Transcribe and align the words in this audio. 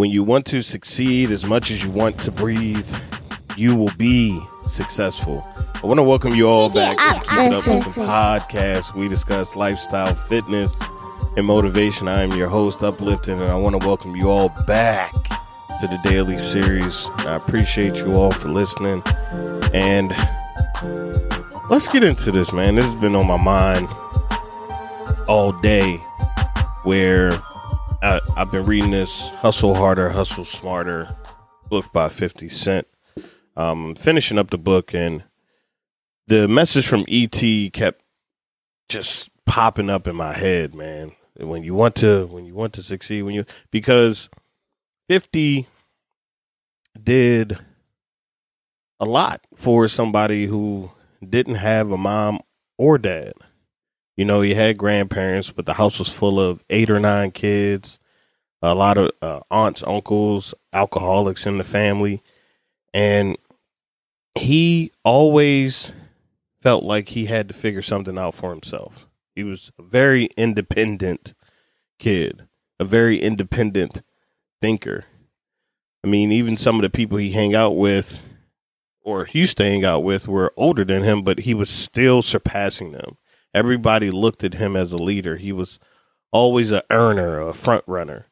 When 0.00 0.10
you 0.10 0.24
want 0.24 0.46
to 0.46 0.62
succeed 0.62 1.30
as 1.30 1.44
much 1.44 1.70
as 1.70 1.84
you 1.84 1.90
want 1.90 2.18
to 2.20 2.30
breathe, 2.30 2.90
you 3.54 3.76
will 3.76 3.92
be 3.98 4.42
successful. 4.64 5.46
I 5.74 5.86
want 5.86 5.98
to 5.98 6.02
welcome 6.02 6.32
you 6.32 6.48
all 6.48 6.70
back 6.70 6.96
to 6.96 7.20
Keep 7.20 7.38
It 7.38 7.52
Up 7.52 7.66
with 7.66 7.94
the 7.96 8.00
podcast. 8.00 8.94
We 8.94 9.08
discuss 9.08 9.54
lifestyle, 9.54 10.14
fitness, 10.14 10.74
and 11.36 11.44
motivation. 11.44 12.08
I 12.08 12.22
am 12.22 12.32
your 12.32 12.48
host, 12.48 12.82
Uplifting, 12.82 13.42
and 13.42 13.52
I 13.52 13.56
want 13.56 13.78
to 13.78 13.86
welcome 13.86 14.16
you 14.16 14.30
all 14.30 14.48
back 14.66 15.12
to 15.80 15.86
the 15.86 16.00
daily 16.02 16.38
series. 16.38 17.06
I 17.18 17.36
appreciate 17.36 17.96
you 17.96 18.14
all 18.14 18.30
for 18.30 18.48
listening. 18.48 19.02
And 19.74 20.16
let's 21.68 21.88
get 21.88 22.04
into 22.04 22.32
this, 22.32 22.54
man. 22.54 22.76
This 22.76 22.86
has 22.86 22.94
been 22.94 23.14
on 23.14 23.26
my 23.26 23.36
mind 23.36 23.86
all 25.28 25.52
day 25.52 25.98
where 26.84 27.38
I, 28.02 28.20
have 28.36 28.50
been 28.50 28.64
reading 28.64 28.92
this 28.92 29.28
Hustle 29.28 29.74
Harder, 29.74 30.08
Hustle 30.08 30.46
Smarter 30.46 31.14
book 31.68 31.92
by 31.92 32.08
50 32.08 32.48
Cent. 32.48 32.86
Um, 33.56 33.94
finishing 33.94 34.38
up 34.38 34.48
the 34.48 34.56
book, 34.56 34.94
and 34.94 35.24
the 36.26 36.48
message 36.48 36.86
from 36.86 37.04
ET 37.08 37.42
kept 37.74 38.02
just 38.88 39.28
popping 39.44 39.90
up 39.90 40.06
in 40.06 40.16
my 40.16 40.32
head, 40.32 40.74
man. 40.74 41.12
When 41.36 41.62
you 41.62 41.74
want 41.74 41.94
to, 41.96 42.26
when 42.26 42.46
you 42.46 42.54
want 42.54 42.72
to 42.74 42.82
succeed, 42.82 43.22
when 43.22 43.34
you 43.34 43.44
because 43.70 44.30
50 45.10 45.68
did 47.02 47.58
a 48.98 49.04
lot 49.04 49.42
for 49.54 49.88
somebody 49.88 50.46
who 50.46 50.90
didn't 51.26 51.56
have 51.56 51.90
a 51.90 51.98
mom 51.98 52.40
or 52.78 52.96
dad. 52.96 53.34
You 54.20 54.26
know, 54.26 54.42
he 54.42 54.52
had 54.52 54.76
grandparents, 54.76 55.48
but 55.48 55.64
the 55.64 55.72
house 55.72 55.98
was 55.98 56.10
full 56.10 56.38
of 56.38 56.62
eight 56.68 56.90
or 56.90 57.00
nine 57.00 57.30
kids, 57.30 57.98
a 58.60 58.74
lot 58.74 58.98
of 58.98 59.12
uh, 59.22 59.40
aunts, 59.50 59.82
uncles, 59.82 60.52
alcoholics 60.74 61.46
in 61.46 61.56
the 61.56 61.64
family. 61.64 62.22
And 62.92 63.38
he 64.34 64.92
always 65.06 65.92
felt 66.60 66.84
like 66.84 67.08
he 67.08 67.24
had 67.24 67.48
to 67.48 67.54
figure 67.54 67.80
something 67.80 68.18
out 68.18 68.34
for 68.34 68.50
himself. 68.50 69.06
He 69.34 69.42
was 69.42 69.72
a 69.78 69.82
very 69.82 70.26
independent 70.36 71.32
kid, 71.98 72.46
a 72.78 72.84
very 72.84 73.22
independent 73.22 74.02
thinker. 74.60 75.06
I 76.04 76.08
mean, 76.08 76.30
even 76.30 76.58
some 76.58 76.76
of 76.76 76.82
the 76.82 76.90
people 76.90 77.16
he 77.16 77.32
hang 77.32 77.54
out 77.54 77.74
with 77.74 78.18
or 79.00 79.30
used 79.32 79.56
to 79.56 79.64
hang 79.64 79.86
out 79.86 80.04
with 80.04 80.28
were 80.28 80.52
older 80.58 80.84
than 80.84 81.04
him, 81.04 81.22
but 81.22 81.38
he 81.38 81.54
was 81.54 81.70
still 81.70 82.20
surpassing 82.20 82.92
them 82.92 83.16
everybody 83.54 84.10
looked 84.10 84.44
at 84.44 84.54
him 84.54 84.76
as 84.76 84.92
a 84.92 84.96
leader. 84.96 85.36
He 85.36 85.52
was 85.52 85.78
always 86.32 86.70
a 86.70 86.84
earner, 86.90 87.40
a 87.40 87.52
front 87.52 87.84
runner. 87.86 88.28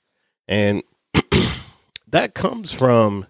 And 0.47 0.83
that 2.09 2.35
comes 2.35 2.73
from 2.73 3.27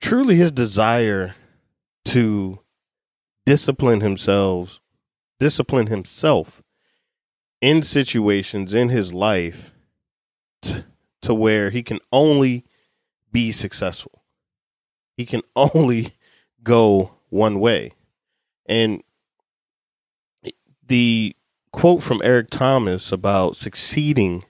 truly 0.00 0.36
his 0.36 0.52
desire 0.52 1.34
to 2.06 2.60
discipline 3.46 4.00
himself, 4.00 4.80
discipline 5.38 5.86
himself 5.88 6.62
in 7.60 7.82
situations 7.82 8.72
in 8.72 8.88
his 8.88 9.12
life 9.12 9.72
t- 10.62 10.84
to 11.22 11.34
where 11.34 11.70
he 11.70 11.82
can 11.82 12.00
only 12.10 12.64
be 13.30 13.52
successful. 13.52 14.24
He 15.16 15.26
can 15.26 15.42
only 15.56 16.14
go 16.62 17.12
one 17.28 17.60
way. 17.60 17.92
And 18.66 19.02
the 20.90 21.36
quote 21.72 22.02
from 22.02 22.20
Eric 22.24 22.50
Thomas 22.50 23.12
about 23.12 23.56
succeeding 23.56 24.42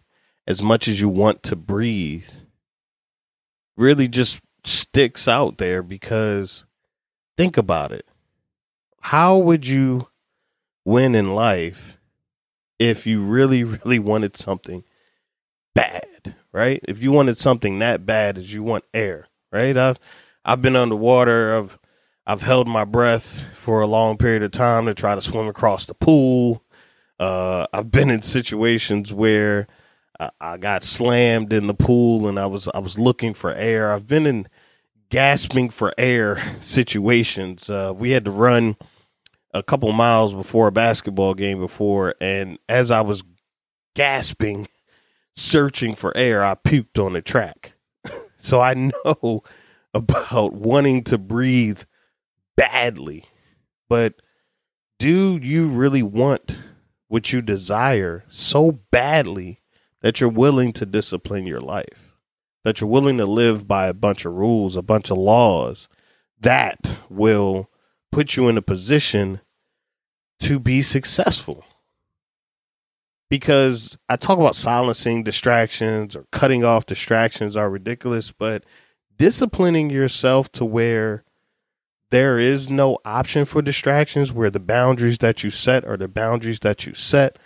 as 0.47 0.63
much 0.63 0.89
as 0.89 0.99
you 0.99 1.09
want 1.09 1.43
to 1.45 1.55
breathe 1.55 2.31
really 3.77 4.09
just 4.09 4.41
sticks 4.65 5.29
out 5.29 5.59
there 5.59 5.83
because 5.83 6.65
think 7.37 7.59
about 7.59 7.93
it. 7.93 8.07
How 9.03 9.37
would 9.37 9.67
you 9.67 10.09
win 10.85 11.15
in 11.15 11.35
life 11.35 11.99
if 12.79 13.07
you 13.07 13.23
really, 13.23 13.63
really 13.63 13.99
wanted 13.99 14.35
something 14.35 14.83
bad, 15.75 16.37
right? 16.53 16.83
If 16.89 17.03
you 17.03 17.13
wanted 17.13 17.39
something 17.39 17.79
that 17.81 18.07
bad 18.07 18.39
as 18.39 18.55
you 18.55 18.63
want 18.63 18.85
air, 18.95 19.29
right? 19.53 19.77
I've 19.77 19.99
I've 20.43 20.63
been 20.63 20.75
underwater, 20.75 21.59
I've 21.59 21.79
I've 22.27 22.43
held 22.43 22.69
my 22.69 22.85
breath 22.85 23.47
for 23.55 23.81
a 23.81 23.87
long 23.87 24.17
period 24.17 24.43
of 24.43 24.51
time 24.51 24.87
to 24.87 24.95
try 24.95 25.15
to 25.15 25.23
swim 25.23 25.49
across 25.49 25.87
the 25.87 25.95
pool. 25.95 26.63
Uh, 27.19 27.67
I've 27.73 27.91
been 27.91 28.11
in 28.11 28.23
situations 28.23 29.13
where 29.13 29.67
I, 30.19 30.31
I, 30.41 30.57
got 30.57 30.85
slammed 30.85 31.53
in 31.53 31.67
the 31.67 31.75
pool 31.75 32.29
and 32.29 32.39
I 32.39 32.47
was 32.47 32.69
I 32.75 32.79
was 32.79 32.99
looking 32.99 33.35
for 33.35 33.53
air. 33.53 33.93
I've 33.93 34.07
been 34.07 34.27
in 34.27 34.49
gasping 35.11 35.71
for 35.71 35.93
air 35.99 36.43
situations. 36.63 37.69
Uh, 37.69 37.93
we 37.95 38.13
had 38.13 38.25
to 38.25 38.31
run 38.31 38.77
a 39.53 39.63
couple 39.63 39.93
miles 39.93 40.33
before 40.33 40.69
a 40.69 40.73
basketball 40.73 41.35
game 41.35 41.59
before, 41.59 42.15
and 42.21 42.59
as 42.69 42.91
I 42.91 43.01
was 43.01 43.25
gasping, 43.95 44.69
searching 45.37 45.95
for 45.95 46.17
air, 46.17 46.45
I 46.45 46.55
puked 46.55 47.05
on 47.05 47.15
the 47.15 47.23
track. 47.23 47.73
so 48.39 48.61
I 48.61 48.75
know 48.75 49.43
about 49.95 50.53
wanting 50.53 51.03
to 51.05 51.19
breathe 51.19 51.83
badly. 52.61 53.25
But 53.89 54.21
do 54.99 55.39
you 55.39 55.67
really 55.67 56.03
want 56.03 56.57
what 57.09 57.33
you 57.33 57.41
desire 57.41 58.25
so 58.29 58.73
badly 58.91 59.63
that 60.03 60.21
you're 60.21 60.29
willing 60.29 60.73
to 60.75 60.85
discipline 60.85 61.47
your 61.47 61.61
life? 61.61 62.15
That 62.65 62.81
you're 62.81 62.91
willing 62.91 63.17
to 63.17 63.25
live 63.25 63.67
by 63.67 63.87
a 63.87 63.95
bunch 63.95 64.27
of 64.27 64.35
rules, 64.35 64.77
a 64.77 64.83
bunch 64.83 65.11
of 65.11 65.17
laws 65.17 65.89
that 66.39 66.99
will 67.09 67.71
put 68.13 68.37
you 68.37 68.49
in 68.49 68.59
a 68.59 68.63
position 68.63 69.41
to 70.41 70.61
be 70.61 70.83
successful? 70.83 71.65
Because 73.31 73.97
I 74.07 74.17
talk 74.17 74.39
about 74.39 74.57
silencing 74.57 75.23
distractions 75.23 76.15
or 76.15 76.27
cutting 76.31 76.65
off 76.65 76.85
distractions 76.85 77.57
are 77.57 77.71
ridiculous, 77.71 78.33
but 78.33 78.65
disciplining 79.17 79.89
yourself 79.89 80.53
to 80.53 80.65
where 80.67 81.25
there 82.11 82.39
is 82.39 82.69
no 82.69 82.99
option 83.05 83.45
for 83.45 83.63
distractions 83.63 84.33
where 84.33 84.51
the 84.51 84.61
boundaries 84.61 85.19
that 85.19 85.45
you 85.45 85.51
set 85.51 85.85
are 85.85 85.97
the 85.97 86.09
boundaries 86.09 86.61
that 86.61 86.87
you 86.87 86.95
set. 86.95 87.39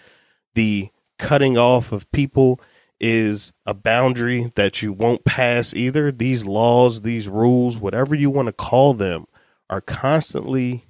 The 0.54 0.90
cutting 1.18 1.58
off 1.58 1.92
of 1.92 2.10
people 2.12 2.60
is 2.98 3.52
a 3.66 3.74
boundary 3.74 4.50
that 4.54 4.80
you 4.80 4.92
won't 4.92 5.24
pass 5.24 5.74
either. 5.74 6.10
These 6.10 6.44
laws, 6.44 7.02
these 7.02 7.28
rules, 7.28 7.78
whatever 7.78 8.14
you 8.14 8.30
want 8.30 8.46
to 8.46 8.52
call 8.52 8.94
them, 8.94 9.26
are 9.68 9.80
constantly 9.80 10.86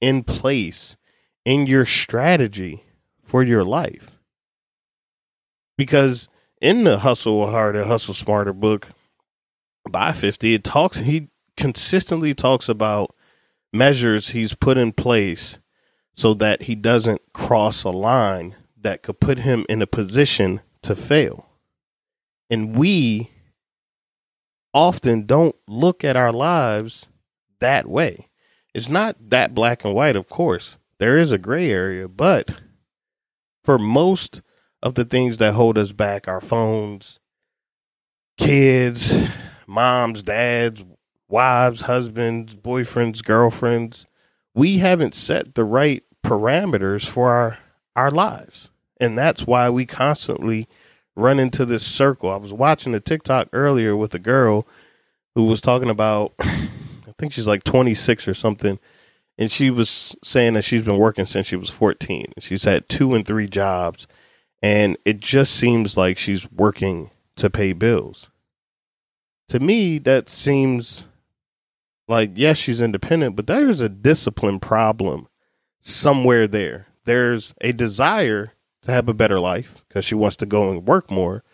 in 0.00 0.22
place 0.24 0.96
in 1.44 1.66
your 1.66 1.84
strategy 1.84 2.84
for 3.22 3.42
your 3.42 3.64
life. 3.64 4.18
Because 5.76 6.28
in 6.60 6.84
the 6.84 7.00
Hustle 7.00 7.50
Harder, 7.50 7.84
Hustle 7.84 8.14
Smarter 8.14 8.52
book 8.52 8.88
by 9.88 10.12
50, 10.12 10.54
it 10.54 10.64
talks, 10.64 10.98
he 10.98 11.28
consistently 11.56 12.34
talks 12.34 12.68
about 12.68 13.14
measures 13.72 14.30
he's 14.30 14.54
put 14.54 14.76
in 14.78 14.92
place 14.92 15.58
so 16.14 16.34
that 16.34 16.62
he 16.62 16.74
doesn't 16.74 17.20
cross 17.32 17.84
a 17.84 17.90
line 17.90 18.56
that 18.80 19.02
could 19.02 19.20
put 19.20 19.38
him 19.38 19.64
in 19.68 19.82
a 19.82 19.86
position 19.86 20.60
to 20.82 20.94
fail. 20.96 21.46
And 22.50 22.76
we 22.76 23.30
often 24.72 25.26
don't 25.26 25.56
look 25.66 26.04
at 26.04 26.16
our 26.16 26.32
lives 26.32 27.06
that 27.60 27.86
way. 27.86 28.28
It's 28.74 28.88
not 28.88 29.16
that 29.30 29.54
black 29.54 29.84
and 29.84 29.94
white, 29.94 30.16
of 30.16 30.28
course. 30.28 30.76
There 30.98 31.18
is 31.18 31.32
a 31.32 31.38
gray 31.38 31.70
area, 31.70 32.08
but 32.08 32.54
for 33.64 33.78
most 33.78 34.40
of 34.82 34.94
the 34.94 35.04
things 35.04 35.38
that 35.38 35.54
hold 35.54 35.78
us 35.78 35.92
back, 35.92 36.28
our 36.28 36.40
phones, 36.40 37.18
kids, 38.36 39.16
moms, 39.66 40.22
dads, 40.22 40.82
wives, 41.28 41.82
husbands, 41.82 42.54
boyfriends, 42.54 43.24
girlfriends, 43.24 44.06
we 44.54 44.78
haven't 44.78 45.14
set 45.14 45.54
the 45.54 45.64
right 45.64 46.02
parameters 46.24 47.06
for 47.08 47.30
our 47.30 47.58
our 47.94 48.10
lives. 48.10 48.68
And 49.00 49.18
that's 49.18 49.46
why 49.46 49.68
we 49.70 49.84
constantly 49.84 50.68
run 51.16 51.40
into 51.40 51.64
this 51.64 51.84
circle. 51.84 52.30
I 52.30 52.36
was 52.36 52.52
watching 52.52 52.94
a 52.94 53.00
TikTok 53.00 53.48
earlier 53.52 53.96
with 53.96 54.14
a 54.14 54.20
girl 54.20 54.66
who 55.34 55.44
was 55.44 55.60
talking 55.60 55.90
about 55.90 56.32
I 56.40 57.14
think 57.18 57.32
she's 57.32 57.48
like 57.48 57.64
26 57.64 58.28
or 58.28 58.34
something 58.34 58.78
and 59.36 59.50
she 59.50 59.70
was 59.70 60.16
saying 60.22 60.54
that 60.54 60.62
she's 60.62 60.82
been 60.82 60.98
working 60.98 61.26
since 61.26 61.46
she 61.46 61.56
was 61.56 61.70
14. 61.70 62.34
She's 62.38 62.64
had 62.64 62.88
two 62.88 63.14
and 63.14 63.26
three 63.26 63.48
jobs 63.48 64.06
and 64.62 64.96
it 65.04 65.20
just 65.20 65.54
seems 65.54 65.96
like 65.96 66.18
she's 66.18 66.50
working 66.52 67.10
to 67.36 67.50
pay 67.50 67.72
bills. 67.72 68.30
To 69.48 69.58
me 69.58 69.98
that 69.98 70.28
seems 70.28 71.04
like, 72.08 72.32
yes, 72.34 72.56
she's 72.56 72.80
independent, 72.80 73.36
but 73.36 73.46
there's 73.46 73.80
a 73.80 73.88
discipline 73.88 74.58
problem 74.58 75.28
somewhere 75.80 76.48
there. 76.48 76.86
There's 77.04 77.54
a 77.60 77.72
desire 77.72 78.54
to 78.82 78.92
have 78.92 79.08
a 79.08 79.14
better 79.14 79.38
life 79.38 79.84
because 79.88 80.04
she 80.04 80.14
wants 80.14 80.36
to 80.36 80.46
go 80.46 80.70
and 80.70 80.86
work 80.86 81.10
more 81.10 81.44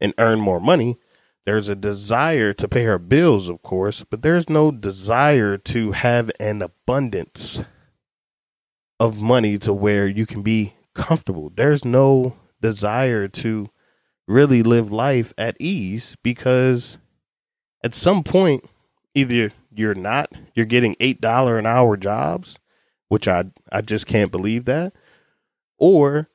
and 0.00 0.12
earn 0.18 0.40
more 0.40 0.60
money. 0.60 0.98
There's 1.46 1.68
a 1.68 1.74
desire 1.74 2.52
to 2.54 2.68
pay 2.68 2.84
her 2.84 2.98
bills, 2.98 3.48
of 3.48 3.62
course, 3.62 4.04
but 4.08 4.22
there's 4.22 4.48
no 4.48 4.70
desire 4.70 5.58
to 5.58 5.92
have 5.92 6.30
an 6.40 6.62
abundance 6.62 7.62
of 8.98 9.20
money 9.20 9.58
to 9.58 9.72
where 9.72 10.08
you 10.08 10.26
can 10.26 10.42
be 10.42 10.74
comfortable. 10.94 11.52
There's 11.54 11.84
no 11.84 12.36
desire 12.60 13.28
to 13.28 13.68
really 14.26 14.62
live 14.62 14.90
life 14.90 15.34
at 15.36 15.56
ease 15.60 16.16
because 16.22 16.96
at 17.82 17.94
some 17.94 18.22
point, 18.22 18.64
either 19.14 19.52
you're 19.74 19.94
not, 19.94 20.32
you're 20.54 20.66
getting 20.66 20.94
$8 20.96 21.58
an 21.58 21.66
hour 21.66 21.96
jobs, 21.96 22.58
which 23.08 23.28
I, 23.28 23.44
I 23.70 23.80
just 23.80 24.06
can't 24.06 24.30
believe 24.30 24.64
that, 24.66 24.92
or 25.78 26.28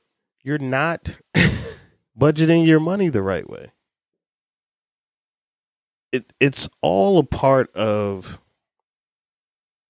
you're 0.43 0.57
not 0.57 1.17
budgeting 2.19 2.65
your 2.65 2.79
money 2.79 3.09
the 3.09 3.21
right 3.21 3.49
way. 3.49 3.71
It, 6.11 6.33
it's 6.39 6.67
all 6.81 7.19
a 7.19 7.23
part 7.23 7.73
of 7.75 8.39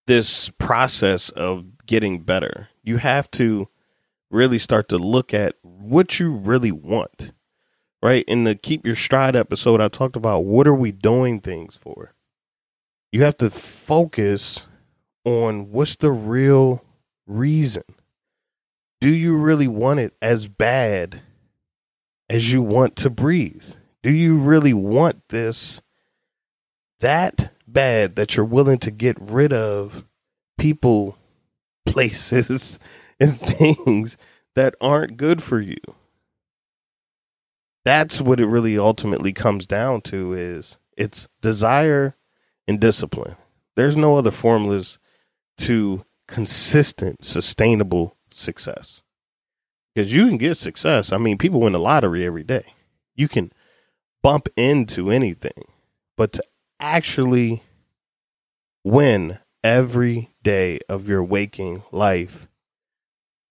this 0.06 0.50
process 0.50 1.30
of 1.30 1.86
getting 1.86 2.22
better. 2.22 2.70
You 2.84 2.98
have 2.98 3.30
to 3.32 3.70
really 4.30 4.60
start 4.60 4.90
to 4.90 4.98
look 4.98 5.34
at 5.34 5.56
what 5.62 6.20
you 6.20 6.32
really 6.32 6.72
want. 6.72 7.32
Right? 8.02 8.24
In 8.28 8.46
the 8.46 8.56
Keep 8.56 8.86
Your 8.86 8.96
Stride 8.96 9.36
episode, 9.36 9.82
I 9.82 9.90
talked 9.90 10.16
about 10.16 10.46
what 10.46 10.68
are 10.68 10.76
we 10.76 10.92
doing 10.92 11.42
things 11.42 11.76
for? 11.76 12.14
You 13.12 13.24
have 13.24 13.38
to 13.38 13.50
focus 13.50 14.68
on 15.26 15.72
what's 15.72 15.96
the 15.96 16.12
real 16.12 16.84
reason. 17.26 17.84
Do 19.02 19.10
you 19.10 19.36
really 19.36 19.68
want 19.68 20.00
it 20.00 20.14
as 20.22 20.48
bad 20.48 21.22
as 22.30 22.52
you 22.52 22.62
want 22.62 22.96
to 22.98 23.10
breathe? 23.10 23.74
Do 24.04 24.12
you 24.12 24.36
really 24.36 24.74
want 24.74 25.28
this 25.30 25.82
that 27.00 27.54
bad 27.66 28.16
that 28.16 28.36
you're 28.36 28.46
willing 28.46 28.80
to 28.80 28.92
get 28.92 29.18
rid 29.20 29.54
of 29.54 30.04
people 30.58 31.18
places 31.86 32.78
and 33.20 33.40
things 33.40 34.18
that 34.56 34.76
aren't 34.80 35.18
good 35.18 35.44
for 35.44 35.60
you. 35.60 35.78
That's 37.86 38.22
what 38.22 38.40
it 38.40 38.46
really 38.46 38.78
ultimately 38.78 39.34
comes 39.34 39.66
down 39.66 40.02
to 40.02 40.34
is 40.34 40.78
it's 40.98 41.28
desire 41.42 42.16
and 42.70 42.80
discipline. 42.80 43.36
There's 43.76 43.98
no 43.98 44.18
other 44.18 44.30
formulas 44.30 45.00
to 45.58 46.06
consistent, 46.28 47.26
sustainable 47.26 48.16
success. 48.32 49.02
Because 49.94 50.14
you 50.14 50.28
can 50.28 50.38
get 50.38 50.56
success. 50.56 51.12
I 51.12 51.18
mean, 51.18 51.40
people 51.40 51.62
win 51.62 51.74
the 51.74 51.80
lottery 51.80 52.24
every 52.24 52.44
day. 52.44 52.76
You 53.16 53.28
can 53.28 53.52
bump 54.22 54.48
into 54.56 55.10
anything. 55.10 55.66
But 56.16 56.32
to 56.34 56.44
actually 56.80 57.64
win 58.84 59.40
every 59.64 60.30
day 60.44 60.80
of 60.88 61.10
your 61.10 61.24
waking 61.24 61.82
life, 61.92 62.48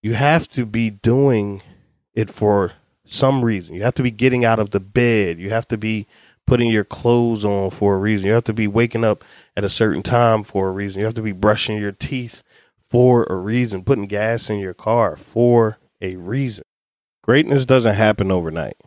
you 0.01 0.13
have 0.13 0.47
to 0.49 0.65
be 0.65 0.89
doing 0.89 1.61
it 2.13 2.29
for 2.29 2.71
some 3.05 3.43
reason. 3.43 3.75
You 3.75 3.83
have 3.83 3.95
to 3.95 4.03
be 4.03 4.11
getting 4.11 4.45
out 4.45 4.59
of 4.59 4.69
the 4.69 4.79
bed. 4.79 5.39
You 5.39 5.49
have 5.49 5.67
to 5.67 5.77
be 5.77 6.07
putting 6.49 6.71
your 6.71 6.83
clothes 6.83 7.45
on 7.45 7.69
for 7.69 7.95
a 7.95 7.99
reason. 7.99 8.27
You 8.27 8.33
have 8.33 8.43
to 8.45 8.53
be 8.53 8.67
waking 8.67 9.03
up 9.03 9.23
at 9.55 9.63
a 9.63 9.69
certain 9.69 10.01
time 10.01 10.43
for 10.43 10.67
a 10.67 10.71
reason. 10.71 10.99
You 10.99 11.05
have 11.05 11.13
to 11.15 11.21
be 11.21 11.31
brushing 11.31 11.77
your 11.77 11.91
teeth 11.91 12.41
for 12.89 13.25
a 13.25 13.35
reason, 13.35 13.83
putting 13.83 14.07
gas 14.07 14.49
in 14.49 14.57
your 14.57 14.73
car 14.73 15.15
for 15.15 15.77
a 16.01 16.15
reason. 16.15 16.63
Greatness 17.23 17.67
doesn't 17.67 17.93
happen 17.93 18.31
overnight, 18.31 18.77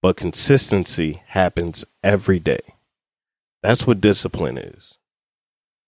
but 0.00 0.16
consistency 0.16 1.22
happens 1.26 1.84
every 2.04 2.38
day. 2.38 2.60
That's 3.60 3.86
what 3.86 4.00
discipline 4.00 4.56
is 4.56 4.98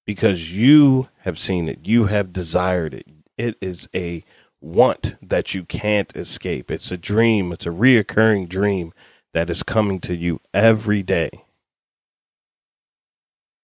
because 0.06 0.52
you 0.52 1.08
have 1.18 1.38
seen 1.38 1.68
it, 1.68 1.80
you 1.84 2.06
have 2.06 2.32
desired 2.32 2.94
it. 2.94 3.06
It 3.38 3.56
is 3.60 3.88
a 3.94 4.24
want 4.60 5.14
that 5.22 5.54
you 5.54 5.64
can't 5.64 6.14
escape. 6.16 6.70
It's 6.70 6.90
a 6.90 6.96
dream, 6.96 7.52
it's 7.52 7.66
a 7.66 7.70
reoccurring 7.70 8.48
dream 8.48 8.92
that 9.36 9.50
is 9.50 9.62
coming 9.62 10.00
to 10.00 10.16
you 10.16 10.40
every 10.54 11.02
day. 11.02 11.28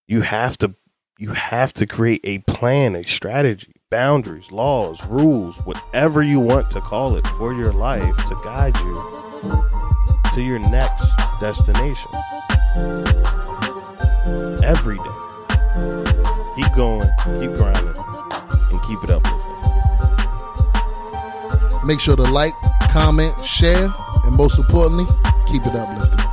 You 0.07 0.21
have 0.21 0.59
to 0.59 0.75
you 1.19 1.31
have 1.33 1.73
to 1.75 1.87
create 1.87 2.21
a 2.25 2.41
plan, 2.41 2.95
a 2.95 3.03
strategy, 3.05 3.77
boundaries, 3.91 4.53
laws, 4.53 5.03
rules, 5.07 5.57
whatever 5.61 6.23
you 6.23 6.41
want 6.41 6.71
to 6.73 6.83
call 6.83 7.17
it 7.17 7.27
for 7.39 7.55
your 7.55 7.73
life 7.73 8.15
to 8.27 8.39
guide 8.45 8.77
you 8.81 9.65
to 10.35 10.43
your 10.43 10.59
next 10.59 11.11
destination. 11.41 12.13
Every 14.63 14.99
day. 14.99 15.17
Keep 16.55 16.75
going, 16.77 17.09
keep 17.41 17.57
grinding, 17.57 17.97
and 18.71 18.83
keep 18.83 19.03
it 19.05 19.09
uplifting. 19.09 19.49
Make 21.87 21.99
sure 21.99 22.17
to 22.17 22.25
like, 22.25 22.53
comment, 22.91 23.43
share, 23.43 23.91
and 24.25 24.37
most 24.37 24.59
importantly, 24.59 25.07
Keep 25.47 25.67
it 25.67 25.75
uplifted. 25.75 26.32